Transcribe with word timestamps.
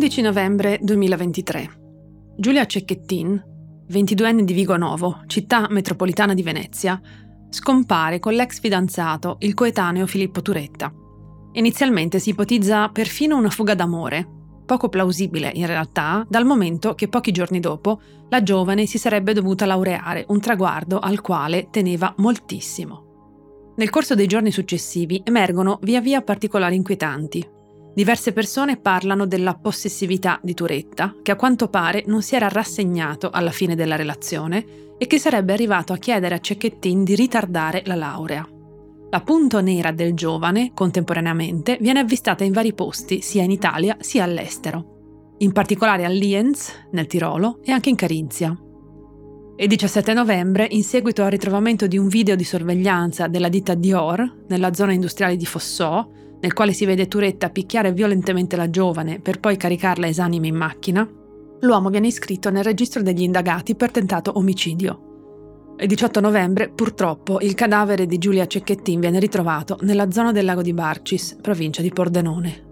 11 0.00 0.22
novembre 0.22 0.78
2023. 0.80 1.70
Giulia 2.38 2.64
Cecchettin, 2.64 3.38
22enne 3.86 4.40
di 4.40 4.54
Vigo 4.54 4.78
Novo, 4.78 5.24
città 5.26 5.66
metropolitana 5.68 6.32
di 6.32 6.42
Venezia, 6.42 6.98
scompare 7.50 8.18
con 8.18 8.32
l'ex 8.32 8.60
fidanzato, 8.60 9.36
il 9.40 9.52
coetaneo 9.52 10.06
Filippo 10.06 10.40
Turetta. 10.40 10.90
Inizialmente 11.52 12.18
si 12.18 12.30
ipotizza 12.30 12.88
perfino 12.88 13.36
una 13.36 13.50
fuga 13.50 13.74
d'amore, 13.74 14.26
poco 14.64 14.88
plausibile 14.88 15.50
in 15.52 15.66
realtà, 15.66 16.24
dal 16.26 16.46
momento 16.46 16.94
che 16.94 17.08
pochi 17.08 17.30
giorni 17.30 17.60
dopo 17.60 18.00
la 18.30 18.42
giovane 18.42 18.86
si 18.86 18.96
sarebbe 18.96 19.34
dovuta 19.34 19.66
laureare, 19.66 20.24
un 20.28 20.40
traguardo 20.40 20.98
al 20.98 21.20
quale 21.20 21.68
teneva 21.70 22.14
moltissimo. 22.16 23.74
Nel 23.76 23.90
corso 23.90 24.14
dei 24.14 24.26
giorni 24.26 24.50
successivi 24.50 25.20
emergono 25.22 25.78
via 25.82 26.00
via 26.00 26.22
particolari 26.22 26.76
inquietanti, 26.76 27.58
Diverse 27.92 28.32
persone 28.32 28.76
parlano 28.76 29.26
della 29.26 29.54
possessività 29.54 30.38
di 30.42 30.54
Turetta, 30.54 31.16
che 31.22 31.32
a 31.32 31.36
quanto 31.36 31.68
pare 31.68 32.04
non 32.06 32.22
si 32.22 32.36
era 32.36 32.48
rassegnato 32.48 33.30
alla 33.30 33.50
fine 33.50 33.74
della 33.74 33.96
relazione 33.96 34.64
e 34.96 35.06
che 35.06 35.18
sarebbe 35.18 35.52
arrivato 35.52 35.92
a 35.92 35.96
chiedere 35.96 36.36
a 36.36 36.40
Cecchettin 36.40 37.02
di 37.02 37.14
ritardare 37.14 37.82
la 37.86 37.96
laurea. 37.96 38.46
La 39.10 39.20
punto 39.22 39.60
nera 39.60 39.90
del 39.90 40.14
giovane, 40.14 40.70
contemporaneamente, 40.72 41.78
viene 41.80 41.98
avvistata 41.98 42.44
in 42.44 42.52
vari 42.52 42.74
posti, 42.74 43.22
sia 43.22 43.42
in 43.42 43.50
Italia 43.50 43.96
sia 43.98 44.22
all'estero, 44.22 45.34
in 45.38 45.50
particolare 45.50 46.04
a 46.04 46.08
Lienz, 46.08 46.72
nel 46.92 47.08
Tirolo, 47.08 47.58
e 47.64 47.72
anche 47.72 47.88
in 47.88 47.96
Carinzia. 47.96 48.56
Il 49.56 49.66
17 49.66 50.12
novembre, 50.12 50.66
in 50.70 50.84
seguito 50.84 51.24
al 51.24 51.30
ritrovamento 51.30 51.88
di 51.88 51.98
un 51.98 52.06
video 52.06 52.36
di 52.36 52.44
sorveglianza 52.44 53.26
della 53.26 53.48
ditta 53.48 53.74
Dior, 53.74 54.44
nella 54.46 54.72
zona 54.72 54.92
industriale 54.92 55.36
di 55.36 55.44
Fossò, 55.44 56.08
nel 56.40 56.52
quale 56.52 56.72
si 56.72 56.84
vede 56.86 57.06
Turetta 57.06 57.50
picchiare 57.50 57.92
violentemente 57.92 58.56
la 58.56 58.70
giovane 58.70 59.20
per 59.20 59.40
poi 59.40 59.56
caricarla 59.56 60.06
esanime 60.06 60.46
in 60.46 60.56
macchina, 60.56 61.08
l'uomo 61.60 61.90
viene 61.90 62.06
iscritto 62.06 62.50
nel 62.50 62.64
registro 62.64 63.02
degli 63.02 63.22
indagati 63.22 63.74
per 63.74 63.90
tentato 63.90 64.32
omicidio. 64.34 65.08
Il 65.78 65.86
18 65.86 66.20
novembre, 66.20 66.70
purtroppo, 66.70 67.40
il 67.40 67.54
cadavere 67.54 68.06
di 68.06 68.18
Giulia 68.18 68.46
Cecchettin 68.46 69.00
viene 69.00 69.18
ritrovato 69.18 69.78
nella 69.80 70.10
zona 70.10 70.30
del 70.30 70.44
lago 70.44 70.60
di 70.60 70.74
Barcis, 70.74 71.38
provincia 71.40 71.80
di 71.80 71.90
Pordenone. 71.90 72.68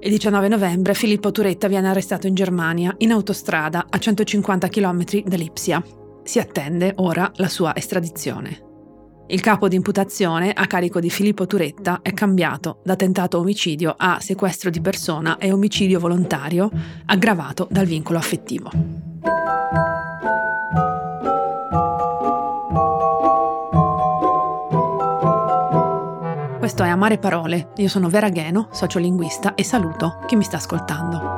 Il 0.00 0.10
19 0.10 0.48
novembre 0.48 0.94
Filippo 0.94 1.32
Turetta 1.32 1.68
viene 1.68 1.88
arrestato 1.88 2.26
in 2.26 2.34
Germania, 2.34 2.94
in 2.98 3.10
autostrada, 3.10 3.86
a 3.90 3.98
150 3.98 4.68
km 4.68 5.04
da 5.24 5.36
Lipsia. 5.36 5.84
Si 6.22 6.38
attende 6.38 6.92
ora 6.96 7.30
la 7.36 7.48
sua 7.48 7.74
estradizione. 7.74 8.67
Il 9.30 9.42
capo 9.42 9.68
di 9.68 9.76
imputazione 9.76 10.52
a 10.52 10.66
carico 10.66 11.00
di 11.00 11.10
Filippo 11.10 11.46
Turetta 11.46 12.00
è 12.00 12.14
cambiato 12.14 12.78
da 12.82 12.96
tentato 12.96 13.38
omicidio 13.38 13.94
a 13.94 14.20
sequestro 14.20 14.70
di 14.70 14.80
persona 14.80 15.36
e 15.36 15.52
omicidio 15.52 16.00
volontario 16.00 16.70
aggravato 17.04 17.68
dal 17.70 17.84
vincolo 17.84 18.16
affettivo. 18.16 18.70
Questo 26.58 26.82
è 26.82 26.88
Amare 26.88 27.18
Parole, 27.18 27.68
io 27.76 27.88
sono 27.88 28.08
Vera 28.08 28.30
Gheno, 28.30 28.68
sociolinguista 28.72 29.54
e 29.54 29.62
saluto 29.62 30.20
chi 30.26 30.36
mi 30.36 30.44
sta 30.44 30.56
ascoltando. 30.56 31.37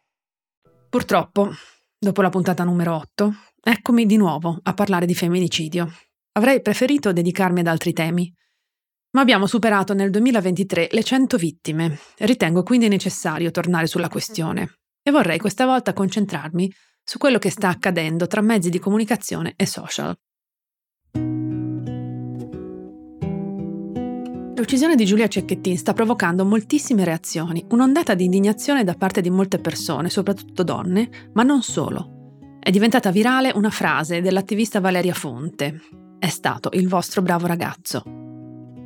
Purtroppo, 0.91 1.53
dopo 1.97 2.21
la 2.21 2.27
puntata 2.27 2.65
numero 2.65 2.93
8, 2.97 3.33
eccomi 3.63 4.05
di 4.05 4.17
nuovo 4.17 4.59
a 4.61 4.73
parlare 4.73 5.05
di 5.05 5.15
femminicidio. 5.15 5.89
Avrei 6.33 6.61
preferito 6.61 7.13
dedicarmi 7.13 7.61
ad 7.61 7.67
altri 7.67 7.93
temi, 7.93 8.29
ma 9.11 9.21
abbiamo 9.21 9.47
superato 9.47 9.93
nel 9.93 10.09
2023 10.09 10.89
le 10.91 11.01
100 11.01 11.37
vittime. 11.37 11.97
Ritengo 12.17 12.63
quindi 12.63 12.89
necessario 12.89 13.51
tornare 13.51 13.87
sulla 13.87 14.09
questione 14.09 14.79
e 15.01 15.11
vorrei 15.11 15.39
questa 15.39 15.65
volta 15.65 15.93
concentrarmi 15.93 16.69
su 17.01 17.17
quello 17.17 17.39
che 17.39 17.51
sta 17.51 17.69
accadendo 17.69 18.27
tra 18.27 18.41
mezzi 18.41 18.69
di 18.69 18.79
comunicazione 18.79 19.53
e 19.55 19.65
social. 19.65 20.13
L'uccisione 24.61 24.93
di 24.93 25.05
Giulia 25.05 25.27
Cecchettin 25.27 25.75
sta 25.75 25.93
provocando 25.93 26.45
moltissime 26.45 27.03
reazioni, 27.03 27.65
un'ondata 27.69 28.13
di 28.13 28.25
indignazione 28.25 28.83
da 28.83 28.93
parte 28.93 29.19
di 29.19 29.31
molte 29.31 29.57
persone, 29.57 30.07
soprattutto 30.11 30.61
donne, 30.61 31.31
ma 31.33 31.41
non 31.41 31.63
solo. 31.63 32.37
È 32.59 32.69
diventata 32.69 33.09
virale 33.09 33.51
una 33.55 33.71
frase 33.71 34.21
dell'attivista 34.21 34.79
Valeria 34.79 35.15
Fonte. 35.15 35.81
È 36.19 36.27
stato 36.27 36.69
il 36.73 36.87
vostro 36.87 37.23
bravo 37.23 37.47
ragazzo. 37.47 38.03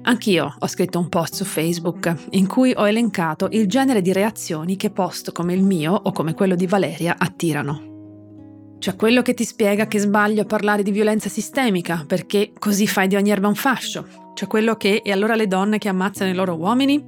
Anch'io 0.04 0.56
ho 0.58 0.68
scritto 0.68 0.98
un 0.98 1.10
post 1.10 1.34
su 1.34 1.44
Facebook 1.44 2.28
in 2.30 2.48
cui 2.48 2.74
ho 2.74 2.88
elencato 2.88 3.50
il 3.52 3.68
genere 3.68 4.02
di 4.02 4.14
reazioni 4.14 4.78
che 4.78 4.92
post 4.92 5.34
come 5.34 5.54
il 5.54 5.64
mio 5.64 5.92
o 5.92 6.14
come 6.14 6.34
quello 6.34 6.56
di 6.56 6.68
Valeria 6.68 7.16
attirano. 7.18 8.78
C'è 8.80 8.96
quello 8.96 9.22
che 9.22 9.34
ti 9.34 9.44
spiega 9.44 9.88
che 9.88 10.00
sbaglio 10.00 10.44
a 10.44 10.46
parlare 10.46 10.84
di 10.84 10.92
violenza 10.92 11.28
sistemica 11.28 12.06
perché 12.08 12.54
così 12.58 12.88
fai 12.88 13.10
di 13.10 13.18
ogni 13.18 13.32
erba 13.32 13.50
un 13.50 13.56
fascio, 13.56 14.24
c'è 14.36 14.48
quello 14.48 14.76
che 14.76 15.02
e 15.02 15.14
allora 15.14 15.34
le 15.36 15.48
donne 15.48 15.78
che 15.78 15.88
ammazzano 15.88 16.30
i 16.30 16.34
loro 16.34 16.56
uomini? 16.56 17.02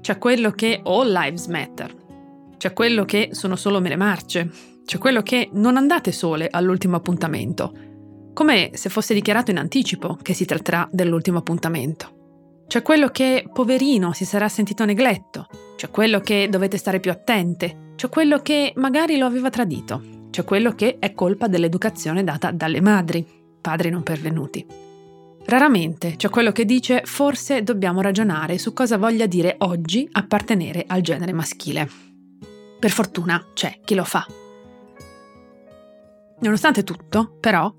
C'è 0.00 0.18
quello 0.18 0.50
che 0.50 0.80
all 0.82 1.12
lives 1.12 1.46
matter. 1.46 1.94
C'è 2.56 2.72
quello 2.72 3.04
che 3.04 3.28
sono 3.30 3.54
solo 3.54 3.80
mere 3.80 3.94
marce. 3.94 4.50
C'è 4.84 4.98
quello 4.98 5.22
che 5.22 5.50
non 5.52 5.76
andate 5.76 6.10
sole 6.10 6.48
all'ultimo 6.50 6.96
appuntamento. 6.96 7.72
Come 8.34 8.70
se 8.72 8.88
fosse 8.88 9.14
dichiarato 9.14 9.52
in 9.52 9.58
anticipo 9.58 10.18
che 10.20 10.34
si 10.34 10.44
tratterà 10.46 10.88
dell'ultimo 10.90 11.38
appuntamento. 11.38 12.64
C'è 12.66 12.82
quello 12.82 13.06
che, 13.06 13.48
poverino, 13.52 14.12
si 14.12 14.24
sarà 14.24 14.48
sentito 14.48 14.84
negletto. 14.84 15.46
C'è 15.76 15.90
quello 15.90 16.18
che 16.18 16.48
dovete 16.50 16.76
stare 16.76 16.98
più 16.98 17.12
attente. 17.12 17.92
C'è 17.94 18.08
quello 18.08 18.40
che 18.42 18.72
magari 18.74 19.16
lo 19.16 19.26
aveva 19.26 19.48
tradito. 19.48 20.02
C'è 20.30 20.42
quello 20.42 20.72
che 20.72 20.96
è 20.98 21.14
colpa 21.14 21.46
dell'educazione 21.46 22.24
data 22.24 22.50
dalle 22.50 22.80
madri, 22.80 23.24
padri 23.60 23.90
non 23.90 24.02
pervenuti. 24.02 24.92
Raramente 25.46 26.16
c'è 26.16 26.30
quello 26.30 26.52
che 26.52 26.64
dice 26.64 27.02
forse 27.04 27.62
dobbiamo 27.62 28.00
ragionare 28.00 28.56
su 28.56 28.72
cosa 28.72 28.96
voglia 28.96 29.26
dire 29.26 29.56
oggi 29.58 30.08
appartenere 30.10 30.84
al 30.86 31.02
genere 31.02 31.32
maschile. 31.32 31.88
Per 32.80 32.90
fortuna 32.90 33.48
c'è 33.52 33.80
chi 33.84 33.94
lo 33.94 34.04
fa. 34.04 34.26
Nonostante 36.40 36.82
tutto, 36.82 37.36
però, 37.40 37.72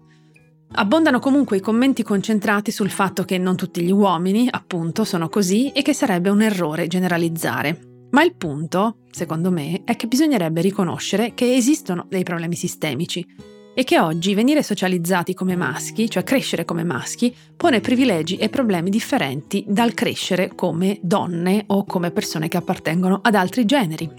abbondano 0.73 1.19
comunque 1.19 1.57
i 1.57 1.61
commenti 1.61 2.03
concentrati 2.03 2.71
sul 2.71 2.89
fatto 2.89 3.23
che 3.23 3.37
non 3.37 3.55
tutti 3.55 3.81
gli 3.81 3.91
uomini, 3.91 4.47
appunto, 4.49 5.03
sono 5.03 5.27
così 5.27 5.71
e 5.71 5.81
che 5.81 5.93
sarebbe 5.93 6.29
un 6.29 6.41
errore 6.41 6.87
generalizzare. 6.87 8.07
Ma 8.11 8.23
il 8.23 8.35
punto, 8.35 8.99
secondo 9.11 9.51
me, 9.51 9.81
è 9.83 9.95
che 9.95 10.07
bisognerebbe 10.07 10.61
riconoscere 10.61 11.33
che 11.33 11.55
esistono 11.55 12.05
dei 12.09 12.23
problemi 12.23 12.55
sistemici 12.55 13.25
e 13.75 13.83
che 13.83 13.99
oggi 13.99 14.33
venire 14.33 14.63
socializzati 14.63 15.33
come 15.33 15.57
maschi, 15.57 16.09
cioè 16.09 16.23
crescere 16.23 16.63
come 16.63 16.85
maschi, 16.85 17.35
pone 17.55 17.81
privilegi 17.81 18.37
e 18.37 18.47
problemi 18.47 18.89
differenti 18.89 19.65
dal 19.67 19.93
crescere 19.93 20.55
come 20.55 20.97
donne 21.01 21.65
o 21.67 21.83
come 21.83 22.11
persone 22.11 22.47
che 22.47 22.57
appartengono 22.57 23.19
ad 23.21 23.35
altri 23.35 23.65
generi. 23.65 24.09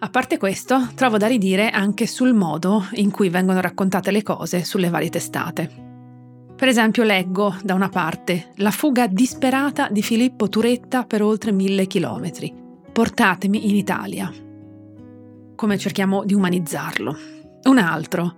A 0.00 0.08
parte 0.08 0.38
questo, 0.38 0.88
trovo 0.94 1.18
da 1.18 1.26
ridire 1.26 1.70
anche 1.70 2.06
sul 2.06 2.32
modo 2.32 2.86
in 2.92 3.10
cui 3.10 3.28
vengono 3.28 3.60
raccontate 3.60 4.10
le 4.10 4.22
cose 4.22 4.64
sulle 4.64 4.88
varie 4.88 5.10
testate. 5.10 5.86
Per 6.56 6.66
esempio 6.68 7.02
leggo, 7.02 7.54
da 7.62 7.74
una 7.74 7.88
parte, 7.88 8.52
la 8.56 8.70
fuga 8.70 9.06
disperata 9.06 9.88
di 9.90 10.02
Filippo 10.02 10.48
Turetta 10.48 11.04
per 11.04 11.22
oltre 11.22 11.52
mille 11.52 11.86
chilometri. 11.86 12.52
Portatemi 12.92 13.68
in 13.68 13.76
Italia. 13.76 14.32
Come 15.54 15.78
cerchiamo 15.78 16.24
di 16.24 16.34
umanizzarlo. 16.34 17.16
Un 17.64 17.78
altro. 17.78 18.36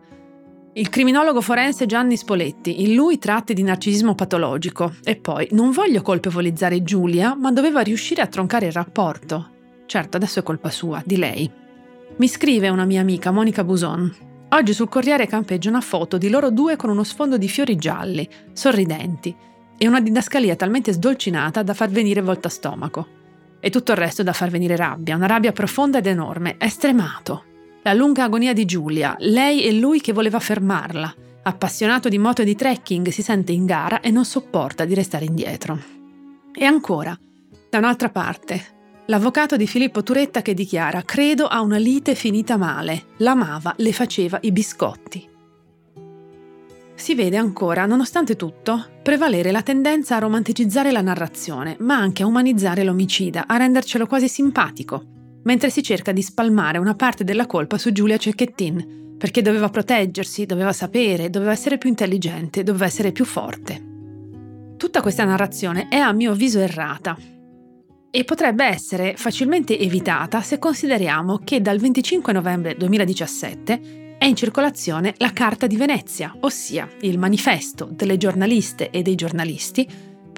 Il 0.73 0.89
criminologo 0.89 1.41
forense 1.41 1.85
Gianni 1.85 2.17
Spoletti, 2.17 2.83
in 2.83 2.95
lui 2.95 3.19
tratti 3.19 3.55
di 3.55 3.63
narcisismo 3.65 4.15
patologico. 4.15 4.95
E 5.03 5.17
poi, 5.17 5.49
non 5.51 5.73
voglio 5.73 6.01
colpevolizzare 6.01 6.85
Giulia, 6.85 7.35
ma 7.35 7.51
doveva 7.51 7.81
riuscire 7.81 8.23
a 8.23 8.29
troncare 8.29 8.67
il 8.67 8.73
rapporto. 8.73 9.51
Certo, 9.87 10.17
adesso 10.17 10.39
è 10.39 10.43
colpa 10.45 10.71
sua, 10.71 11.03
di 11.05 11.17
lei. 11.17 11.51
Mi 12.17 12.29
scrive 12.29 12.69
una 12.69 12.85
mia 12.85 13.01
amica, 13.01 13.33
Monica 13.33 13.65
Buson. 13.65 14.15
Oggi 14.51 14.73
sul 14.73 14.89
Corriere 14.89 15.27
campeggia 15.27 15.69
una 15.71 15.81
foto 15.81 16.19
di 16.19 16.29
loro 16.29 16.51
due 16.51 16.77
con 16.77 16.91
uno 16.91 17.03
sfondo 17.03 17.37
di 17.37 17.49
fiori 17.49 17.75
gialli, 17.75 18.29
sorridenti. 18.53 19.35
e 19.83 19.89
una 19.89 20.01
didascalia 20.01 20.57
talmente 20.57 20.93
sdolcinata 20.93 21.63
da 21.63 21.73
far 21.73 21.89
venire 21.89 22.21
volta 22.21 22.51
stomaco. 22.51 23.07
E 23.59 23.71
tutto 23.71 23.93
il 23.93 23.99
resto 23.99 24.23
da 24.23 24.35
far 24.35 24.51
venire 24.51 24.77
rabbia, 24.77 25.17
una 25.17 25.27
rabbia 25.27 25.53
profonda 25.53 25.99
ed 25.99 26.07
enorme, 26.07 26.59
è 26.59 26.69
stremato. 26.69 27.45
La 27.83 27.95
lunga 27.95 28.25
agonia 28.25 28.53
di 28.53 28.67
Giulia, 28.67 29.17
lei 29.21 29.65
e 29.65 29.73
lui 29.73 30.03
che 30.03 30.13
voleva 30.13 30.39
fermarla. 30.39 31.15
Appassionato 31.45 32.11
di 32.11 32.19
moto 32.19 32.43
e 32.43 32.45
di 32.45 32.55
trekking, 32.55 33.09
si 33.09 33.23
sente 33.23 33.53
in 33.53 33.65
gara 33.65 34.01
e 34.01 34.11
non 34.11 34.27
sopporta 34.27 34.85
di 34.85 34.93
restare 34.93 35.25
indietro. 35.25 35.79
E 36.53 36.65
ancora, 36.67 37.19
da 37.71 37.79
un'altra 37.79 38.11
parte, 38.11 39.05
l'avvocato 39.07 39.57
di 39.57 39.67
Filippo 39.67 40.03
Turetta 40.03 40.43
che 40.43 40.53
dichiara: 40.53 41.01
Credo 41.03 41.47
a 41.47 41.63
una 41.63 41.79
lite 41.79 42.15
finita 42.15 42.59
male. 42.59 43.05
L'amava, 43.19 43.73
le 43.79 43.93
faceva 43.95 44.39
i 44.43 44.53
biscotti. 44.53 45.27
Si 46.95 47.15
vede 47.15 47.39
ancora, 47.39 47.87
nonostante 47.87 48.37
tutto, 48.37 48.89
prevalere 49.03 49.53
la 49.53 49.63
tendenza 49.63 50.17
a 50.17 50.19
romanticizzare 50.19 50.93
la 50.93 51.01
narrazione, 51.01 51.77
ma 51.79 51.97
anche 51.97 52.25
a 52.25 52.27
umanizzare 52.27 52.85
l'omicida, 52.85 53.45
a 53.47 53.57
rendercelo 53.57 54.07
quasi 54.07 54.29
simpatico, 54.29 55.20
mentre 55.43 55.71
si 55.71 55.83
cerca 55.83 56.13
di 56.13 56.23
spalmare 56.23 56.79
una 56.79 56.95
parte 56.95 57.25
della 57.25 57.47
colpa 57.47 57.79
su 57.79 57.93
Giulia 57.93 58.17
Cecchettin, 58.17 59.17
perché 59.19 59.43
doveva 59.43 59.69
proteggersi, 59.69 60.47
doveva 60.47 60.73
sapere, 60.73 61.31
doveva 61.31 61.53
essere 61.53 61.79
più 61.79 61.89
intelligente, 61.89 62.63
doveva 62.63 62.87
essere 62.87 63.13
più 63.13 63.25
forte. 63.25 63.89
Tutta 64.77 65.03
questa 65.03 65.25
narrazione 65.25 65.89
è 65.89 65.97
a 65.97 66.13
mio 66.13 66.33
avviso 66.33 66.59
errata 66.59 67.17
e 68.11 68.25
potrebbe 68.25 68.65
essere 68.65 69.15
facilmente 69.17 69.79
evitata 69.79 70.41
se 70.41 70.59
consideriamo 70.59 71.39
che 71.45 71.61
dal 71.61 71.79
25 71.79 72.33
novembre 72.33 72.75
2017 72.77 74.17
è 74.19 74.25
in 74.25 74.37
circolazione 74.37 75.15
la 75.19 75.33
Carta 75.33 75.67
di 75.67 75.77
Venezia, 75.77 76.35
ossia 76.41 76.89
il 77.03 77.19
manifesto 77.19 77.89
delle 77.91 78.17
giornaliste 78.17 78.91
e 78.91 79.03
dei 79.03 79.15
giornalisti 79.15 79.89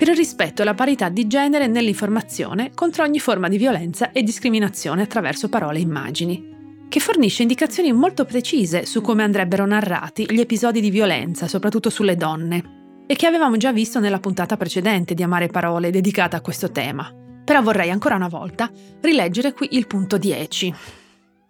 per 0.03 0.11
il 0.11 0.17
rispetto 0.17 0.63
e 0.63 0.65
la 0.65 0.75
parità 0.75 1.09
di 1.09 1.29
genere 1.29 1.69
nell'informazione 1.69 2.73
contro 2.75 3.05
ogni 3.05 3.21
forma 3.21 3.47
di 3.47 3.57
violenza 3.57 4.11
e 4.11 4.25
discriminazione 4.25 5.03
attraverso 5.03 5.49
parole 5.49 5.79
e 5.79 5.83
immagini, 5.83 6.87
che 6.89 6.99
fornisce 6.99 7.43
indicazioni 7.43 7.93
molto 7.93 8.25
precise 8.25 8.85
su 8.85 9.01
come 9.01 9.23
andrebbero 9.23 9.65
narrati 9.65 10.27
gli 10.29 10.41
episodi 10.41 10.81
di 10.81 10.91
violenza, 10.91 11.47
soprattutto 11.47 11.89
sulle 11.89 12.17
donne, 12.17 13.05
e 13.07 13.15
che 13.15 13.27
avevamo 13.27 13.57
già 13.57 13.71
visto 13.71 14.01
nella 14.01 14.19
puntata 14.19 14.57
precedente 14.57 15.15
di 15.15 15.23
Amare 15.23 15.47
Parole 15.47 15.93
dedicata 15.93 16.37
a 16.37 16.41
questo 16.41 16.73
tema. 16.73 17.09
Però 17.45 17.63
vorrei 17.63 17.91
ancora 17.91 18.17
una 18.17 18.27
volta 18.27 18.69
rileggere 19.03 19.53
qui 19.53 19.69
il 19.71 19.87
punto 19.87 20.19
10, 20.19 20.75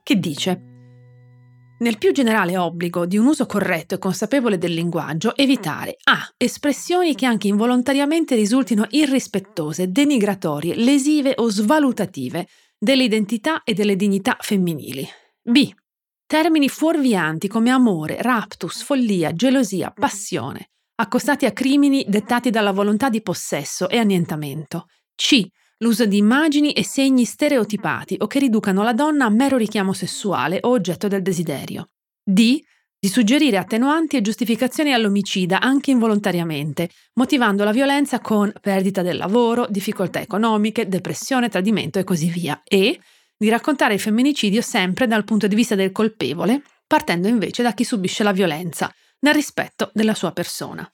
che 0.03 0.19
dice 0.19 0.72
nel 1.83 1.99
più 1.99 2.13
generale 2.13 2.57
obbligo 2.57 3.07
di 3.07 3.19
un 3.19 3.27
uso 3.27 3.45
corretto 3.45 3.97
e 3.97 3.99
consapevole 3.99 4.57
del 4.57 4.73
linguaggio, 4.73 5.35
evitare 5.37 5.97
A. 6.05 6.33
Espressioni 6.37 7.17
che 7.17 7.27
anche 7.27 7.49
involontariamente 7.49 8.37
risultino 8.37 8.87
irrispettose, 8.89 9.91
denigratorie, 9.91 10.77
lesive 10.77 11.35
o 11.37 11.51
svalutative 11.51 12.47
dell'identità 12.79 13.65
e 13.65 13.75
delle 13.75 13.97
dignità 13.97 14.37
femminili. 14.41 15.07
B. 15.43 15.71
Termini 16.25 16.69
fuorvianti 16.69 17.49
come 17.49 17.71
amore, 17.71 18.23
raptus, 18.23 18.83
follia, 18.83 19.33
gelosia, 19.33 19.91
passione, 19.91 20.71
accostati 20.95 21.47
a 21.47 21.53
crimini 21.53 22.05
dettati 22.07 22.51
dalla 22.51 22.73
volontà 22.73 23.09
di 23.09 23.21
possesso 23.23 23.89
e 23.89 23.99
annientamento. 23.99 24.87
C 25.17 25.47
l'uso 25.83 26.07
di 26.07 26.17
immagini 26.17 26.73
e 26.73 26.85
segni 26.85 27.25
stereotipati 27.25 28.17
o 28.21 28.27
che 28.27 28.39
riducano 28.39 28.83
la 28.83 28.95
donna 28.95 29.27
a 29.27 29.31
mero 29.31 29.57
richiamo 29.57 29.93
sessuale 29.93 30.59
o 30.63 30.71
oggetto 30.71 31.09
del 31.09 31.23
desiderio. 31.23 31.91
D. 32.25 32.63
Di 32.99 33.09
suggerire 33.09 33.57
attenuanti 33.57 34.17
e 34.17 34.21
giustificazioni 34.21 34.93
all'omicida 34.93 35.61
anche 35.61 35.91
involontariamente, 35.91 36.89
motivando 37.15 37.65
la 37.65 37.73
violenza 37.73 38.21
con 38.21 38.53
perdita 38.61 39.03
del 39.03 39.17
lavoro, 39.17 39.67
difficoltà 39.69 40.21
economiche, 40.21 40.87
depressione, 40.87 41.49
tradimento 41.49 41.99
e 41.99 42.05
così 42.05 42.29
via. 42.29 42.63
E. 42.65 43.01
Di 43.37 43.49
raccontare 43.49 43.95
il 43.95 44.01
femminicidio 44.01 44.63
sempre 44.63 45.09
dal 45.09 45.25
punto 45.25 45.49
di 45.49 45.57
vista 45.57 45.75
del 45.75 45.91
colpevole, 45.91 46.63
partendo 46.87 47.27
invece 47.27 47.65
da 47.65 47.73
chi 47.73 47.83
subisce 47.83 48.23
la 48.23 48.31
violenza, 48.31 48.89
nel 49.21 49.35
rispetto 49.35 49.91
della 49.93 50.15
sua 50.15 50.31
persona. 50.31 50.89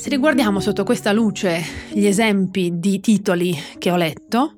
Se 0.00 0.08
riguardiamo 0.08 0.60
sotto 0.60 0.82
questa 0.82 1.12
luce 1.12 1.60
gli 1.92 2.06
esempi 2.06 2.78
di 2.78 3.00
titoli 3.00 3.54
che 3.76 3.90
ho 3.90 3.96
letto, 3.96 4.54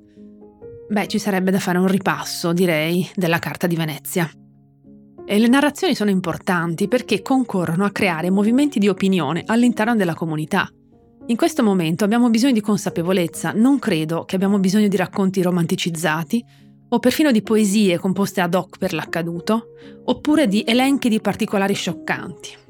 beh, 0.89 1.09
ci 1.09 1.19
sarebbe 1.19 1.51
da 1.51 1.59
fare 1.59 1.79
un 1.79 1.89
ripasso, 1.89 2.53
direi, 2.53 3.11
della 3.17 3.41
Carta 3.41 3.67
di 3.67 3.75
Venezia. 3.75 4.31
E 5.27 5.39
le 5.41 5.49
narrazioni 5.49 5.97
sono 5.97 6.11
importanti 6.11 6.87
perché 6.87 7.23
concorrono 7.23 7.85
a 7.85 7.91
creare 7.91 8.31
movimenti 8.31 8.79
di 8.79 8.87
opinione 8.87 9.43
all'interno 9.45 9.97
della 9.97 10.15
comunità. 10.15 10.71
In 11.27 11.37
questo 11.37 11.65
momento 11.65 12.05
abbiamo 12.05 12.31
bisogno 12.31 12.53
di 12.53 12.61
consapevolezza, 12.61 13.51
non 13.51 13.81
credo 13.81 14.25
che 14.25 14.37
abbiamo 14.37 14.61
bisogno 14.61 14.87
di 14.87 14.97
racconti 14.97 15.43
romanticizzati 15.43 16.45
o 16.89 17.01
perfino 17.01 17.33
di 17.33 17.43
poesie 17.43 17.99
composte 17.99 18.41
ad 18.41 18.55
hoc 18.55 18.79
per 18.79 18.93
l'accaduto, 18.93 19.71
oppure 20.05 20.47
di 20.47 20.63
elenchi 20.65 21.09
di 21.09 21.21
particolari 21.21 21.75
scioccanti. 21.75 22.62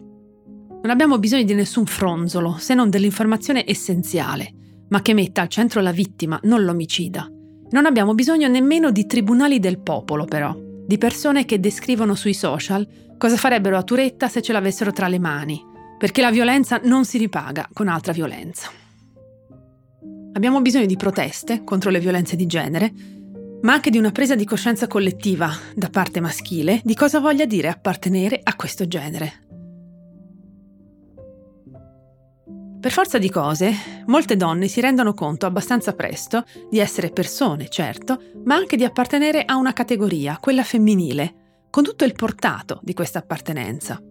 Non 0.83 0.91
abbiamo 0.91 1.21
bisogno 1.21 1.45
di 1.45 1.55
nessun 1.55 1.87
fronzolo, 1.87 2.57
se 2.59 2.75
non 2.75 2.91
dell'informazione 2.91 3.63
essenziale, 3.65 4.53
ma 4.89 5.01
che 5.01 5.15
metta 5.15 5.41
al 5.41 5.49
centro 5.49 5.81
la 5.81 5.93
vittima, 5.93 6.41
non 6.43 6.65
l'omicida. 6.65 7.31
Non 7.71 7.87
abbiamo 7.87 8.15
bisogno 8.15 8.49
nemmeno 8.49 8.91
di 8.91 9.07
tribunali 9.07 9.61
del 9.61 9.79
popolo, 9.79 10.25
però, 10.25 10.53
di 10.85 10.99
persone 10.99 11.45
che 11.45 11.61
descrivono 11.61 12.17
sui 12.17 12.35
social 12.35 12.87
cosa 13.17 13.37
farebbero 13.37 13.77
a 13.77 13.85
Turetta 13.85 14.27
se 14.27 14.43
ce 14.43 14.53
l'avessero 14.53 14.91
tra 14.91 15.07
le 15.07 15.21
mani, 15.21 15.63
perché 15.97 16.21
la 16.21 16.33
violenza 16.33 16.81
non 16.83 17.05
si 17.05 17.17
ripaga 17.17 17.69
con 17.73 17.87
altra 17.87 18.13
violenza. 18.13 18.69
Abbiamo 20.33 20.61
bisogno 20.63 20.87
di 20.87 20.97
proteste 20.97 21.63
contro 21.63 21.91
le 21.91 22.01
violenze 22.01 22.35
di 22.35 22.47
genere, 22.47 22.93
ma 23.63 23.73
anche 23.73 23.91
di 23.91 23.99
una 23.99 24.11
presa 24.11 24.35
di 24.35 24.45
coscienza 24.45 24.89
collettiva 24.89 25.49
da 25.77 25.89
parte 25.89 26.19
maschile 26.19 26.81
di 26.83 26.97
cosa 26.97 27.21
voglia 27.21 27.45
dire 27.45 27.69
appartenere 27.69 28.41
a 28.43 28.57
questo 28.57 28.89
genere. 28.89 29.42
Per 32.83 32.91
forza 32.91 33.19
di 33.19 33.31
cose, 33.31 33.73
molte 34.07 34.37
donne 34.37 34.67
si 34.67 34.81
rendono 34.81 35.15
conto 35.15 35.47
abbastanza 35.47 35.93
presto 35.93 36.43
di 36.69 36.81
essere 36.81 37.11
persone, 37.11 37.69
certo, 37.69 38.21
ma 38.45 38.57
anche 38.57 38.75
di 38.75 38.83
appartenere 38.83 39.45
a 39.45 39.55
una 39.55 39.73
categoria, 39.73 40.39
quella 40.41 40.65
femminile, 40.65 41.67
con 41.71 41.85
tutto 41.85 42.05
il 42.05 42.15
portato 42.15 42.81
di 42.83 42.93
questa 42.93 43.21
appartenenza. 43.21 44.03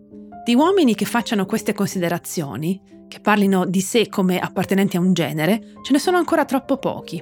Di 0.46 0.56
uomini 0.56 0.96
che 0.96 1.04
facciano 1.04 1.46
queste 1.46 1.74
considerazioni, 1.74 2.82
che 3.10 3.20
parlino 3.20 3.66
di 3.66 3.82
sé 3.82 4.08
come 4.08 4.40
appartenenti 4.40 4.96
a 4.96 5.02
un 5.02 5.12
genere, 5.12 5.74
ce 5.84 5.92
ne 5.92 6.00
sono 6.00 6.16
ancora 6.16 6.46
troppo 6.46 6.78
pochi. 6.78 7.22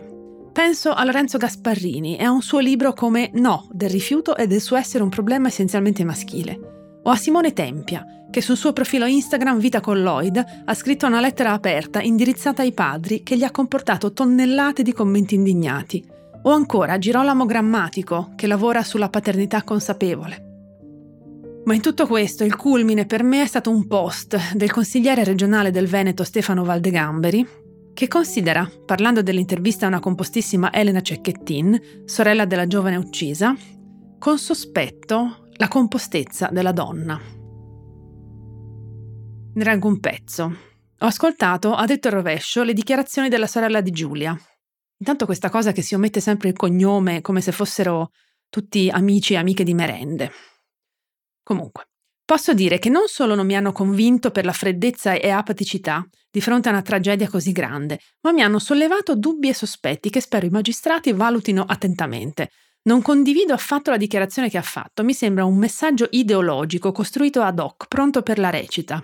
Penso 0.54 0.92
a 0.92 1.04
Lorenzo 1.04 1.40
Gasparrini 1.40 2.16
e 2.16 2.26
a 2.26 2.30
un 2.30 2.44
suo 2.44 2.60
libro 2.60 2.94
come 2.94 3.32
No, 3.34 3.68
del 3.72 3.90
rifiuto 3.90 4.38
e 4.38 4.46
del 4.46 4.62
suo 4.62 4.78
essere 4.78 5.02
un 5.02 5.10
problema 5.10 5.48
essenzialmente 5.48 6.04
maschile. 6.04 6.79
O 7.04 7.10
a 7.10 7.16
Simone 7.16 7.54
Tempia, 7.54 8.06
che 8.30 8.42
sul 8.42 8.58
suo 8.58 8.74
profilo 8.74 9.06
Instagram 9.06 9.60
Vita 9.60 9.82
con 9.82 10.02
Lloyd 10.02 10.44
ha 10.66 10.74
scritto 10.74 11.08
una 11.08 11.22
lettera 11.22 11.54
aperta 11.54 12.02
indirizzata 12.02 12.62
ai 12.62 12.74
padri 12.74 13.24
che 13.24 13.38
gli 13.38 13.44
ha 13.44 13.52
comportato 13.52 14.14
tonnellate 14.14 14.84
di 14.84 14.94
commenti 14.94 15.36
indignati. 15.36 16.06
O 16.44 16.52
ancora 16.52 16.98
Girolamo 16.98 17.46
Grammatico, 17.46 18.32
che 18.36 18.48
lavora 18.48 18.84
sulla 18.84 19.10
paternità 19.10 19.64
consapevole. 19.64 20.48
Ma 21.66 21.74
in 21.74 21.82
tutto 21.82 22.08
questo 22.08 22.44
il 22.44 22.56
culmine 22.56 23.06
per 23.06 23.24
me 23.24 23.42
è 23.42 23.46
stato 23.46 23.70
un 23.70 23.88
post 23.88 24.56
del 24.56 24.72
consigliere 24.72 25.24
regionale 25.24 25.72
del 25.72 25.88
Veneto 25.88 26.24
Stefano 26.24 26.64
Valdegamberi, 26.64 27.46
che 27.94 28.08
considera, 28.08 28.70
parlando 28.86 29.22
dell'intervista 29.22 29.86
a 29.86 29.90
una 29.90 30.00
compostissima 30.00 30.72
Elena 30.72 31.02
Cecchettin, 31.02 32.04
sorella 32.06 32.46
della 32.46 32.66
giovane 32.66 32.96
uccisa, 32.96 33.56
con 34.18 34.38
sospetto 34.38 35.49
la 35.60 35.68
compostezza 35.68 36.48
della 36.54 36.72
donna. 36.72 37.20
Ne 39.54 39.64
reggo 39.64 39.90
un 39.90 40.00
pezzo. 40.00 40.44
Ho 41.00 41.06
ascoltato, 41.06 41.74
a 41.74 41.86
detto 41.86 42.08
il 42.08 42.14
rovescio, 42.14 42.64
le 42.64 42.72
dichiarazioni 42.72 43.28
della 43.28 43.46
sorella 43.46 43.82
di 43.82 43.92
Giulia. 43.92 44.40
Intanto 45.00 45.26
questa 45.26 45.50
cosa 45.50 45.74
che 45.74 45.82
si 45.82 45.96
omette 45.96 46.22
sempre 46.22 46.48
il 46.48 46.56
cognome 46.56 47.20
come 47.20 47.42
se 47.42 47.52
fossero 47.52 48.12
tutti 48.48 48.90
amici 48.90 49.34
e 49.34 49.38
amiche 49.38 49.66
di 49.66 49.74
merende. 49.74 50.32
Comunque, 51.44 51.90
posso 52.24 52.54
dire 52.54 52.80
che 52.80 52.90
non 52.90 53.08
solo 53.08 53.36
non 53.36 53.46
mi 53.46 53.58
hanno 53.58 53.74
convinto 53.74 54.32
per 54.32 54.46
la 54.46 54.54
freddezza 54.54 55.12
e 55.12 55.30
apaticità 55.30 56.08
di 56.32 56.40
fronte 56.40 56.70
a 56.70 56.72
una 56.72 56.82
tragedia 56.82 57.28
così 57.28 57.52
grande, 57.52 58.00
ma 58.22 58.32
mi 58.32 58.42
hanno 58.42 58.60
sollevato 58.60 59.14
dubbi 59.14 59.50
e 59.50 59.54
sospetti 59.54 60.10
che 60.10 60.22
spero 60.22 60.46
i 60.46 60.52
magistrati 60.52 61.12
valutino 61.12 61.66
attentamente. 61.68 62.50
Non 62.90 63.04
condivido 63.04 63.54
affatto 63.54 63.92
la 63.92 63.98
dichiarazione 63.98 64.50
che 64.50 64.58
ha 64.58 64.64
fatto, 64.64 65.04
mi 65.04 65.14
sembra 65.14 65.46
un 65.46 65.56
messaggio 65.56 66.08
ideologico 66.10 66.92
costruito 66.92 67.44
ad 67.44 67.60
hoc, 67.60 67.86
pronto 67.88 68.24
per 68.24 68.40
la 68.40 68.50
recita, 68.50 69.04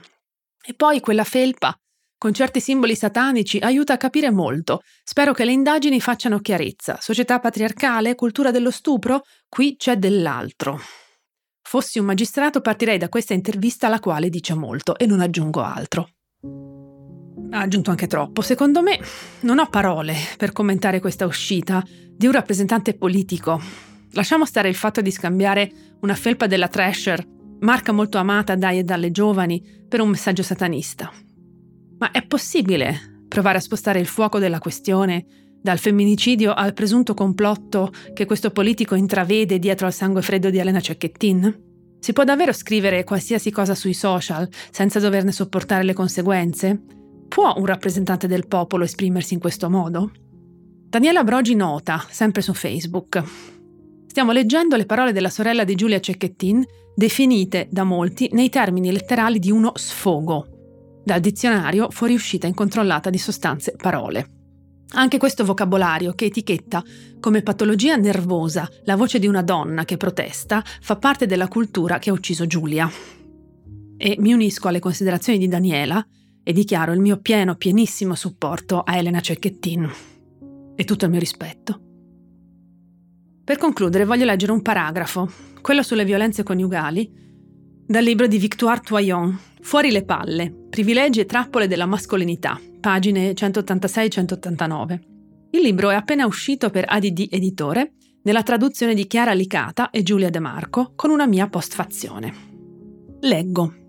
e 0.65 0.73
poi 0.73 0.99
quella 1.01 1.23
felpa, 1.23 1.71
con 2.17 2.33
certi 2.33 2.59
simboli 2.59 2.95
satanici, 2.95 3.59
aiuta 3.59 3.93
a 3.93 3.97
capire 3.97 4.31
molto. 4.31 4.81
Spero 5.03 5.33
che 5.33 5.45
le 5.45 5.51
indagini 5.51 6.01
facciano 6.01 6.39
chiarezza. 6.39 6.97
Società 6.99 7.37
patriarcale, 7.39 8.15
cultura 8.15 8.49
dello 8.49 8.71
stupro? 8.71 9.21
Qui 9.47 9.75
c'è 9.75 9.97
dell'altro. 9.97 10.81
Fossi 11.61 11.99
un 11.99 12.05
magistrato 12.05 12.61
partirei 12.61 12.97
da 12.97 13.07
questa 13.07 13.35
intervista 13.35 13.87
la 13.87 13.99
quale 13.99 14.29
dice 14.29 14.55
molto 14.55 14.97
e 14.97 15.05
non 15.05 15.19
aggiungo 15.21 15.61
altro. 15.61 16.09
Ha 17.55 17.61
aggiunto 17.61 17.89
anche 17.89 18.07
troppo. 18.07 18.41
Secondo 18.41 18.81
me 18.81 18.99
non 19.41 19.59
ho 19.59 19.69
parole 19.69 20.13
per 20.35 20.51
commentare 20.51 20.99
questa 20.99 21.25
uscita 21.25 21.81
di 21.87 22.25
un 22.25 22.33
rappresentante 22.33 22.95
politico. 22.95 23.61
Lasciamo 24.11 24.45
stare 24.45 24.67
il 24.67 24.75
fatto 24.75 24.99
di 24.99 25.09
scambiare 25.09 25.71
una 26.01 26.15
felpa 26.15 26.47
della 26.47 26.67
Thrasher, 26.67 27.25
marca 27.61 27.93
molto 27.93 28.17
amata 28.17 28.55
dai 28.55 28.79
e 28.79 28.83
dalle 28.83 29.09
giovani, 29.09 29.63
per 29.87 30.01
un 30.01 30.09
messaggio 30.09 30.43
satanista. 30.43 31.09
Ma 31.97 32.11
è 32.11 32.25
possibile 32.25 33.23
provare 33.29 33.59
a 33.59 33.61
spostare 33.61 34.01
il 34.01 34.07
fuoco 34.07 34.37
della 34.37 34.59
questione 34.59 35.25
dal 35.61 35.79
femminicidio 35.79 36.53
al 36.53 36.73
presunto 36.73 37.13
complotto 37.13 37.89
che 38.13 38.25
questo 38.25 38.51
politico 38.51 38.95
intravede 38.95 39.59
dietro 39.59 39.87
al 39.87 39.93
sangue 39.93 40.21
freddo 40.21 40.49
di 40.49 40.57
Elena 40.57 40.81
Cecchettin? 40.81 41.63
Si 42.01 42.11
può 42.11 42.25
davvero 42.25 42.51
scrivere 42.51 43.05
qualsiasi 43.05 43.49
cosa 43.49 43.75
sui 43.75 43.93
social 43.93 44.45
senza 44.71 44.99
doverne 44.99 45.31
sopportare 45.31 45.85
le 45.85 45.93
conseguenze? 45.93 46.81
Può 47.35 47.53
un 47.57 47.65
rappresentante 47.65 48.27
del 48.27 48.47
popolo 48.47 48.85
esprimersi 48.85 49.33
in 49.33 49.41
questo 49.41 49.69
modo? 49.69 50.09
Daniela 50.87 51.25
Brogi 51.25 51.53
nota, 51.53 52.01
sempre 52.09 52.41
su 52.41 52.53
Facebook. 52.53 53.21
Stiamo 54.07 54.31
leggendo 54.31 54.77
le 54.77 54.85
parole 54.85 55.11
della 55.11 55.29
sorella 55.29 55.65
di 55.65 55.75
Giulia 55.75 55.99
Cecchettin, 55.99 56.63
definite 56.95 57.67
da 57.69 57.83
molti 57.83 58.29
nei 58.31 58.47
termini 58.47 58.89
letterali 58.89 59.39
di 59.39 59.51
uno 59.51 59.73
sfogo. 59.75 60.47
Dal 61.03 61.19
dizionario 61.19 61.89
fuoriuscita 61.89 62.47
incontrollata 62.47 63.09
di 63.09 63.17
sostanze 63.17 63.73
parole. 63.75 64.29
Anche 64.93 65.17
questo 65.17 65.43
vocabolario 65.43 66.13
che 66.13 66.27
etichetta 66.27 66.81
come 67.19 67.41
patologia 67.41 67.97
nervosa 67.97 68.65
la 68.85 68.95
voce 68.95 69.19
di 69.19 69.27
una 69.27 69.41
donna 69.41 69.83
che 69.83 69.97
protesta 69.97 70.63
fa 70.63 70.95
parte 70.95 71.25
della 71.25 71.49
cultura 71.49 71.99
che 71.99 72.11
ha 72.11 72.13
ucciso 72.13 72.47
Giulia. 72.47 72.89
E 73.97 74.15
mi 74.19 74.31
unisco 74.31 74.69
alle 74.69 74.79
considerazioni 74.79 75.37
di 75.37 75.49
Daniela 75.49 76.01
e 76.47 76.53
dichiaro 76.53 76.93
il 76.93 76.99
mio 76.99 77.17
pieno, 77.17 77.55
pienissimo 77.55 78.13
supporto 78.13 78.81
a 78.81 78.95
Elena 78.95 79.19
Cecchettin 79.19 79.91
e 80.75 80.83
tutto 80.83 81.05
il 81.05 81.11
mio 81.11 81.19
rispetto. 81.19 81.81
Per 83.43 83.57
concludere 83.57 84.05
voglio 84.05 84.25
leggere 84.25 84.51
un 84.51 84.61
paragrafo, 84.61 85.27
quello 85.61 85.81
sulle 85.81 86.05
violenze 86.05 86.43
coniugali, 86.43 87.11
dal 87.87 88.03
libro 88.03 88.27
di 88.27 88.37
Victoire 88.37 88.81
Toyon, 88.81 89.39
Fuori 89.65 89.89
le 89.89 90.05
palle, 90.05 90.53
privilegi 90.69 91.21
e 91.21 91.25
trappole 91.25 91.67
della 91.67 91.87
mascolinità, 91.87 92.61
pagine 92.79 93.31
186-189. 93.31 94.99
Il 95.49 95.61
libro 95.61 95.89
è 95.89 95.95
appena 95.95 96.27
uscito 96.27 96.69
per 96.69 96.85
ADD 96.87 97.29
Editore, 97.31 97.93
nella 98.21 98.43
traduzione 98.43 98.93
di 98.93 99.07
Chiara 99.07 99.33
Licata 99.33 99.89
e 99.89 100.03
Giulia 100.03 100.29
De 100.29 100.37
Marco, 100.37 100.93
con 100.95 101.09
una 101.09 101.25
mia 101.25 101.47
postfazione. 101.47 102.31
Leggo. 103.21 103.84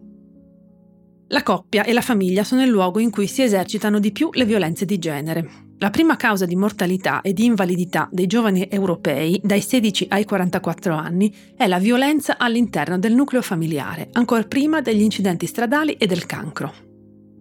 La 1.31 1.43
coppia 1.43 1.83
e 1.83 1.93
la 1.93 2.03
famiglia 2.03 2.45
sono 2.45 2.63
il 2.63 2.69
luogo 2.69 3.01
in 3.01 3.11
cui 3.11 3.27
si 3.27 3.43
esercitano 3.43 3.99
di 3.99 4.13
più 4.13 4.31
le 4.33 4.45
violenze 4.45 4.85
di 4.85 4.97
genere. 4.99 5.65
La 5.79 5.91
prima 5.91 6.15
causa 6.15 6.47
di 6.47 6.55
mortalità 6.55 7.21
e 7.21 7.33
di 7.33 7.45
invalidità 7.45 8.09
dei 8.13 8.29
giovani 8.29 8.69
europei 8.71 9.41
dai 9.43 9.61
16 9.61 10.07
ai 10.11 10.25
44 10.25 10.95
anni 10.95 11.35
è 11.57 11.67
la 11.67 11.81
violenza 11.81 12.39
all'interno 12.39 12.97
del 12.97 13.15
nucleo 13.15 13.43
familiare, 13.43 14.09
ancora 14.13 14.45
prima 14.45 14.81
degli 14.81 15.03
incidenti 15.03 15.47
stradali 15.47 15.95
e 15.95 16.07
del 16.07 16.27
cancro. 16.27 16.73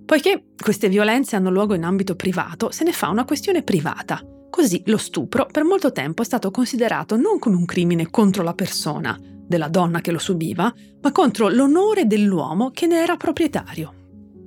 Poiché 0.04 0.46
queste 0.60 0.90
violenze 0.90 1.36
hanno 1.36 1.52
luogo 1.52 1.76
in 1.76 1.84
ambito 1.84 2.16
privato, 2.16 2.72
se 2.72 2.84
ne 2.84 2.92
fa 2.92 3.10
una 3.10 3.24
questione 3.24 3.62
privata. 3.62 4.20
Così 4.50 4.82
lo 4.86 4.98
stupro 4.98 5.46
per 5.52 5.64
molto 5.64 5.92
tempo 5.92 6.24
è 6.24 6.26
stato 6.26 6.50
considerato 6.50 7.18
non 7.18 7.38
come 7.38 7.56
un 7.56 7.66
crimine 7.66 8.10
contro 8.10 8.42
la 8.42 8.54
persona, 8.56 9.16
della 9.48 9.68
donna 9.68 10.02
che 10.02 10.12
lo 10.12 10.20
subiva, 10.20 10.74
ma 11.02 11.12
contro 11.12 11.50
l'onore 11.50 12.08
dell'uomo 12.08 12.72
che 12.72 12.88
ne 12.88 13.02
era 13.02 13.18
proprietario. 13.18 13.94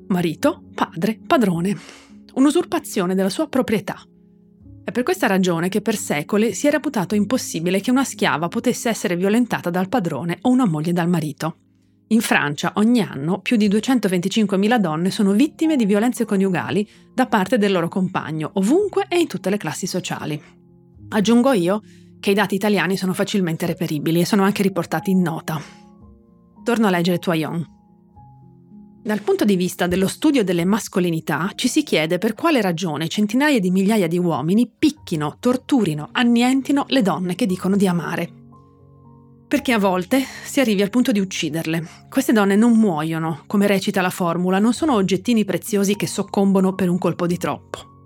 Marito, 0.09 0.63
padre, 0.75 1.19
padrone. 1.27 1.77
Un'usurpazione 2.35 3.15
della 3.15 3.29
sua 3.29 3.49
proprietà. 3.49 4.01
È 4.85 4.91
per 4.91 5.03
questa 5.03 5.27
ragione 5.27 5.69
che 5.69 5.83
per 5.83 5.97
secoli 5.97 6.55
si 6.55 6.67
è 6.67 6.71
reputato 6.71 7.15
impossibile 7.15 7.81
che 7.81 7.91
una 7.91 8.05
schiava 8.05 8.49
potesse 8.49 8.89
essere 8.89 9.17
violentata 9.17 9.69
dal 9.69 9.89
padrone 9.89 10.39
o 10.43 10.51
una 10.51 10.67
moglie 10.67 10.95
dal 10.95 11.09
marito. 11.09 11.57
In 12.11 12.23
Francia 12.23 12.73
ogni 12.77 13.03
anno 13.03 13.41
più 13.41 13.57
di 13.57 13.69
225.000 13.69 14.79
donne 14.79 15.11
sono 15.11 15.33
vittime 15.33 15.77
di 15.77 15.85
violenze 15.85 16.25
coniugali 16.25 16.89
da 17.13 17.27
parte 17.27 17.59
del 17.59 17.71
loro 17.71 17.89
compagno, 17.89 18.51
ovunque 18.55 19.05
e 19.11 19.19
in 19.19 19.27
tutte 19.27 19.51
le 19.51 19.59
classi 19.59 19.87
sociali. 19.87 20.43
Aggiungo 21.11 21.53
io 21.53 21.83
che 22.21 22.31
i 22.31 22.35
dati 22.35 22.55
italiani 22.55 22.97
sono 22.97 23.13
facilmente 23.13 23.67
reperibili 23.67 24.21
e 24.21 24.27
sono 24.27 24.43
anche 24.43 24.63
riportati 24.63 25.11
in 25.11 25.21
nota. 25.21 25.61
Torno 26.63 26.87
a 26.87 26.91
leggere 26.91 27.19
Toyon. 27.19 27.77
Dal 29.03 29.23
punto 29.23 29.45
di 29.45 29.57
vista 29.57 29.87
dello 29.87 30.09
studio 30.09 30.45
delle 30.45 30.65
mascolinità, 30.65 31.53
ci 31.55 31.69
si 31.69 31.83
chiede 31.83 32.19
per 32.19 32.35
quale 32.35 32.61
ragione 32.61 33.09
centinaia 33.09 33.59
di 33.59 33.71
migliaia 33.71 34.07
di 34.07 34.19
uomini 34.19 34.71
picchino, 34.77 35.37
torturino, 35.41 36.11
annientino 36.13 36.85
le 36.89 37.01
donne 37.01 37.35
che 37.35 37.47
dicono 37.47 37.77
di 37.77 37.87
amare. 37.87 38.31
Perché 39.49 39.73
a 39.73 39.79
volte 39.79 40.23
si 40.45 40.61
arrivi 40.61 40.83
al 40.83 40.91
punto 40.91 41.11
di 41.11 41.21
ucciderle. 41.21 41.89
Queste 42.11 42.35
donne 42.35 42.55
non 42.55 42.77
muoiono, 42.77 43.45
come 43.47 43.67
recita 43.67 44.03
la 44.03 44.11
formula, 44.11 44.59
non 44.59 44.75
sono 44.75 44.93
oggettini 44.93 45.47
preziosi 45.47 45.97
che 45.97 46.07
soccombono 46.07 46.75
per 46.75 46.91
un 46.91 46.99
colpo 46.99 47.27
di 47.27 47.39
troppo. 47.39 47.98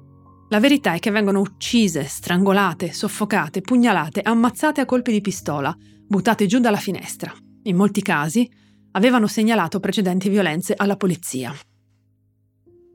La 0.52 0.60
verità 0.60 0.92
è 0.92 0.98
che 0.98 1.10
vengono 1.10 1.40
uccise, 1.40 2.04
strangolate, 2.04 2.92
soffocate, 2.92 3.62
pugnalate, 3.62 4.20
ammazzate 4.20 4.82
a 4.82 4.84
colpi 4.84 5.10
di 5.10 5.22
pistola, 5.22 5.74
buttate 6.06 6.44
giù 6.44 6.58
dalla 6.58 6.76
finestra. 6.76 7.32
In 7.62 7.74
molti 7.74 8.02
casi 8.02 8.46
avevano 8.90 9.26
segnalato 9.28 9.80
precedenti 9.80 10.28
violenze 10.28 10.74
alla 10.76 10.98
polizia. 10.98 11.54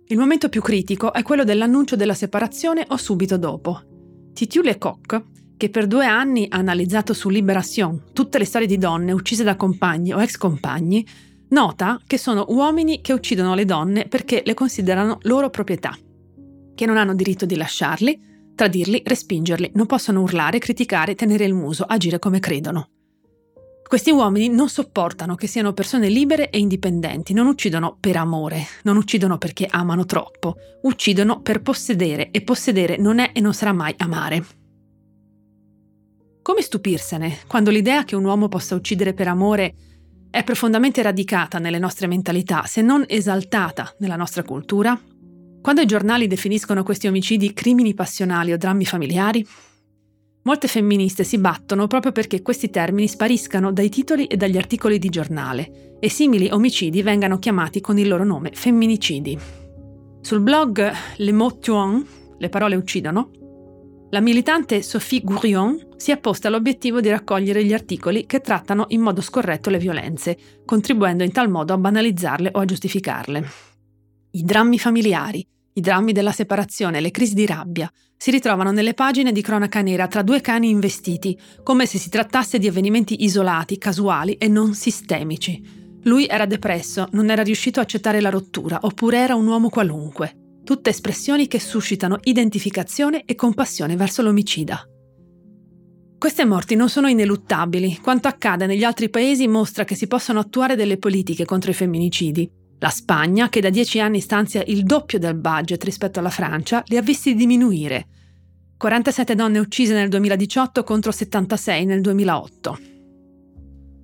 Il 0.05 0.19
momento 0.19 0.49
più 0.49 0.61
critico 0.61 1.11
è 1.11 1.23
quello 1.23 1.43
dell'annuncio 1.43 1.95
della 1.95 2.13
separazione 2.13 2.85
o 2.89 2.95
subito 2.95 3.39
dopo. 3.39 3.81
Titu 4.33 4.61
Lecoq 4.61 5.23
che 5.57 5.71
per 5.71 5.87
due 5.87 6.05
anni 6.05 6.45
ha 6.47 6.57
analizzato 6.57 7.15
su 7.15 7.27
Liberation 7.27 8.11
tutte 8.13 8.37
le 8.37 8.45
storie 8.45 8.67
di 8.67 8.77
donne 8.77 9.13
uccise 9.13 9.43
da 9.43 9.55
compagni 9.55 10.13
o 10.13 10.21
ex 10.21 10.37
compagni, 10.37 11.03
nota 11.49 11.99
che 12.05 12.19
sono 12.19 12.45
uomini 12.49 13.01
che 13.01 13.13
uccidono 13.13 13.55
le 13.55 13.65
donne 13.65 14.07
perché 14.07 14.43
le 14.45 14.53
considerano 14.53 15.17
loro 15.23 15.49
proprietà, 15.49 15.97
che 16.77 16.85
non 16.85 16.97
hanno 16.97 17.15
diritto 17.15 17.47
di 17.47 17.55
lasciarli, 17.55 18.53
tradirli, 18.53 19.01
respingerli, 19.03 19.71
non 19.73 19.87
possono 19.87 20.21
urlare, 20.21 20.59
criticare, 20.59 21.15
tenere 21.15 21.43
il 21.43 21.55
muso, 21.55 21.85
agire 21.85 22.19
come 22.19 22.39
credono. 22.39 22.89
Questi 23.87 24.11
uomini 24.11 24.47
non 24.47 24.69
sopportano 24.69 25.33
che 25.33 25.47
siano 25.47 25.73
persone 25.73 26.07
libere 26.07 26.51
e 26.51 26.59
indipendenti, 26.59 27.33
non 27.33 27.47
uccidono 27.47 27.97
per 27.99 28.17
amore, 28.17 28.63
non 28.83 28.95
uccidono 28.95 29.39
perché 29.39 29.65
amano 29.67 30.05
troppo, 30.05 30.57
uccidono 30.83 31.41
per 31.41 31.63
possedere 31.63 32.29
e 32.29 32.43
possedere 32.43 32.97
non 32.97 33.17
è 33.17 33.31
e 33.33 33.39
non 33.39 33.55
sarà 33.55 33.73
mai 33.73 33.95
amare. 33.97 34.45
Come 36.43 36.61
stupirsene 36.61 37.39
quando 37.47 37.71
l'idea 37.71 38.03
che 38.03 38.15
un 38.15 38.23
uomo 38.25 38.49
possa 38.49 38.75
uccidere 38.75 39.15
per 39.15 39.29
amore 39.29 39.73
è 40.29 40.43
profondamente 40.43 41.01
radicata 41.01 41.57
nelle 41.57 41.79
nostre 41.79 42.05
mentalità, 42.05 42.65
se 42.65 42.81
non 42.83 43.03
esaltata 43.07 43.95
nella 43.97 44.15
nostra 44.15 44.43
cultura? 44.43 44.99
Quando 45.67 45.83
i 45.83 45.91
giornali 45.91 46.27
definiscono 46.27 46.81
questi 46.81 47.07
omicidi 47.07 47.51
crimini 47.51 47.93
passionali 47.93 48.53
o 48.53 48.57
drammi 48.57 48.85
familiari? 48.85 49.45
Molte 50.43 50.69
femministe 50.69 51.25
si 51.25 51.37
battono 51.39 51.87
proprio 51.87 52.13
perché 52.13 52.41
questi 52.41 52.69
termini 52.69 53.09
spariscano 53.09 53.73
dai 53.73 53.89
titoli 53.89 54.27
e 54.27 54.37
dagli 54.37 54.55
articoli 54.55 54.97
di 54.97 55.09
giornale 55.09 55.97
e 55.99 56.09
simili 56.09 56.47
omicidi 56.49 57.01
vengano 57.01 57.37
chiamati 57.37 57.81
con 57.81 57.99
il 57.99 58.07
loro 58.07 58.23
nome 58.23 58.51
femminicidi. 58.53 59.37
Sul 60.21 60.39
blog 60.39 60.89
Le 61.17 61.31
mots 61.33 61.59
tuant, 61.59 62.07
le 62.37 62.47
parole 62.47 62.77
uccidono, 62.77 63.31
la 64.11 64.21
militante 64.21 64.81
Sophie 64.81 65.19
Gourion 65.21 65.95
si 65.97 66.11
è 66.11 66.17
posta 66.17 66.47
l'obiettivo 66.47 67.01
di 67.01 67.09
raccogliere 67.09 67.65
gli 67.65 67.73
articoli 67.73 68.25
che 68.25 68.39
trattano 68.39 68.85
in 68.91 69.01
modo 69.01 69.19
scorretto 69.19 69.69
le 69.69 69.79
violenze, 69.79 70.37
contribuendo 70.63 71.25
in 71.25 71.33
tal 71.33 71.49
modo 71.49 71.73
a 71.73 71.77
banalizzarle 71.77 72.51
o 72.53 72.59
a 72.59 72.65
giustificarle. 72.65 73.45
I 74.31 74.43
drammi 74.43 74.79
familiari, 74.79 75.45
i 75.77 75.81
drammi 75.81 76.11
della 76.11 76.31
separazione, 76.31 76.99
le 76.99 77.11
crisi 77.11 77.35
di 77.35 77.45
rabbia 77.45 77.91
si 78.17 78.31
ritrovano 78.31 78.71
nelle 78.71 78.95
pagine 78.95 79.31
di 79.31 79.41
cronaca 79.41 79.81
nera 79.81 80.07
tra 80.07 80.23
due 80.23 80.41
cani 80.41 80.69
investiti, 80.69 81.39
come 81.61 81.85
se 81.85 81.99
si 81.99 82.09
trattasse 82.09 82.57
di 82.57 82.67
avvenimenti 82.67 83.23
isolati, 83.23 83.77
casuali 83.77 84.33
e 84.33 84.47
non 84.47 84.73
sistemici. 84.73 85.85
Lui 86.03 86.25
era 86.25 86.45
depresso, 86.45 87.07
non 87.11 87.29
era 87.29 87.43
riuscito 87.43 87.79
a 87.79 87.83
accettare 87.83 88.21
la 88.21 88.29
rottura, 88.29 88.79
oppure 88.81 89.19
era 89.19 89.35
un 89.35 89.45
uomo 89.45 89.69
qualunque 89.69 90.41
tutte 90.67 90.89
espressioni 90.89 91.47
che 91.47 91.61
suscitano 91.61 92.19
identificazione 92.23 93.23
e 93.23 93.35
compassione 93.35 93.95
verso 93.95 94.21
l'omicida. 94.21 94.85
Queste 96.17 96.43
morti 96.43 96.75
non 96.75 96.89
sono 96.89 97.07
ineluttabili, 97.07 97.99
quanto 98.01 98.27
accade 98.27 98.65
negli 98.65 98.83
altri 98.83 99.09
paesi 99.09 99.47
mostra 99.47 99.85
che 99.85 99.95
si 99.95 100.07
possono 100.07 100.39
attuare 100.39 100.75
delle 100.75 100.97
politiche 100.97 101.45
contro 101.45 101.71
i 101.71 101.73
femminicidi. 101.73 102.51
La 102.79 102.89
Spagna, 102.89 103.49
che 103.49 103.59
da 103.59 103.71
dieci 103.71 103.99
anni 103.99 104.19
stanzia 104.19 104.63
il 104.67 104.83
doppio 104.83 105.17
del 105.17 105.33
budget 105.33 105.83
rispetto 105.83 106.19
alla 106.19 106.29
Francia, 106.29 106.83
li 106.87 106.97
ha 106.97 107.01
visti 107.01 107.33
diminuire. 107.33 108.05
47 108.77 109.33
donne 109.33 109.57
uccise 109.57 109.95
nel 109.95 110.09
2018 110.09 110.83
contro 110.83 111.11
76 111.11 111.85
nel 111.85 112.01
2008. 112.01 112.79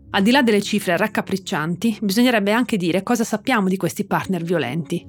Al 0.09 0.23
di 0.23 0.31
là 0.31 0.41
delle 0.41 0.61
cifre 0.63 0.97
raccapriccianti, 0.97 1.99
bisognerebbe 2.01 2.51
anche 2.51 2.77
dire 2.77 3.03
cosa 3.03 3.23
sappiamo 3.23 3.67
di 3.67 3.77
questi 3.77 4.05
partner 4.05 4.41
violenti. 4.43 5.05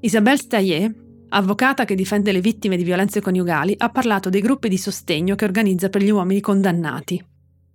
Isabelle 0.00 0.36
Staillet, 0.36 0.92
avvocata 1.28 1.84
che 1.84 1.94
difende 1.94 2.32
le 2.32 2.40
vittime 2.40 2.76
di 2.76 2.82
violenze 2.82 3.20
coniugali, 3.20 3.74
ha 3.78 3.90
parlato 3.90 4.28
dei 4.28 4.40
gruppi 4.40 4.68
di 4.68 4.76
sostegno 4.76 5.36
che 5.36 5.44
organizza 5.44 5.88
per 5.88 6.02
gli 6.02 6.10
uomini 6.10 6.40
condannati. 6.40 7.24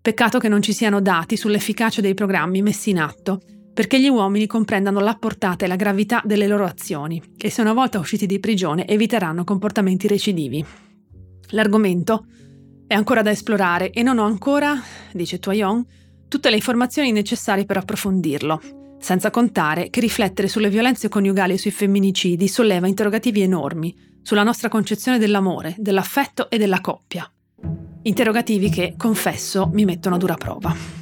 Peccato 0.01 0.37
che 0.37 0.49
non 0.49 0.61
ci 0.61 0.73
siano 0.73 0.99
dati 0.99 1.37
sull'efficacia 1.37 2.01
dei 2.01 2.13
programmi 2.13 2.61
messi 2.61 2.89
in 2.89 2.99
atto, 2.99 3.41
perché 3.79 3.97
gli 3.97 4.09
uomini 4.09 4.45
comprendano 4.45 4.99
la 4.99 5.15
portata 5.15 5.63
e 5.63 5.69
la 5.69 5.77
gravità 5.77 6.21
delle 6.25 6.47
loro 6.47 6.65
azioni 6.65 7.23
e 7.37 7.49
se 7.49 7.61
una 7.61 7.71
volta 7.71 7.97
usciti 7.97 8.25
di 8.25 8.37
prigione 8.37 8.85
eviteranno 8.85 9.45
comportamenti 9.45 10.05
recidivi. 10.05 10.61
L'argomento 11.51 12.25
è 12.85 12.93
ancora 12.93 13.21
da 13.21 13.29
esplorare 13.29 13.91
e 13.91 14.03
non 14.03 14.17
ho 14.17 14.25
ancora, 14.25 14.77
dice 15.13 15.39
Toyon, 15.39 15.85
tutte 16.27 16.49
le 16.49 16.57
informazioni 16.57 17.13
necessarie 17.13 17.63
per 17.63 17.77
approfondirlo, 17.77 18.97
senza 18.99 19.29
contare 19.29 19.89
che 19.89 20.01
riflettere 20.01 20.49
sulle 20.49 20.69
violenze 20.69 21.07
coniugali 21.07 21.53
e 21.53 21.57
sui 21.57 21.71
femminicidi 21.71 22.49
solleva 22.49 22.85
interrogativi 22.85 23.43
enormi 23.43 23.95
sulla 24.21 24.43
nostra 24.43 24.67
concezione 24.67 25.19
dell'amore, 25.19 25.75
dell'affetto 25.77 26.49
e 26.49 26.57
della 26.57 26.81
coppia. 26.81 27.31
Interrogativi 28.01 28.69
che, 28.69 28.95
confesso, 28.97 29.69
mi 29.71 29.85
mettono 29.85 30.15
a 30.15 30.17
dura 30.17 30.35
prova. 30.35 30.98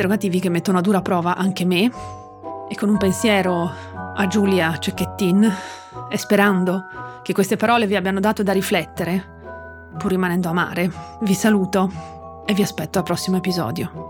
Interrogativi 0.00 0.40
che 0.40 0.48
mettono 0.48 0.78
a 0.78 0.80
dura 0.80 1.02
prova 1.02 1.36
anche 1.36 1.66
me, 1.66 1.90
e 2.70 2.74
con 2.74 2.88
un 2.88 2.96
pensiero 2.96 3.70
a 4.14 4.26
Giulia 4.28 4.78
Cecchettin, 4.78 5.54
e 6.10 6.16
sperando 6.16 6.86
che 7.22 7.34
queste 7.34 7.56
parole 7.56 7.86
vi 7.86 7.96
abbiano 7.96 8.18
dato 8.18 8.42
da 8.42 8.52
riflettere, 8.52 9.90
pur 9.98 10.10
rimanendo 10.10 10.48
amare, 10.48 10.90
vi 11.20 11.34
saluto 11.34 11.90
e 12.46 12.54
vi 12.54 12.62
aspetto 12.62 12.96
al 12.96 13.04
prossimo 13.04 13.36
episodio. 13.36 14.09